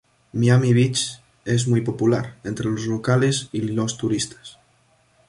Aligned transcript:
Miami 0.33 0.73
Beach 0.73 1.21
es 1.45 1.67
muy 1.67 1.81
popular 1.81 2.33
entre 2.43 2.67
los 2.71 2.87
locales 2.87 3.49
y 3.51 3.61
los 3.61 3.99
turistas. 3.99 4.57